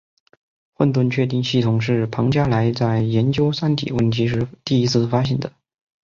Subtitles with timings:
[0.73, 5.53] 混沌确定系统是庞加莱在研究三体问题时第一次发现的。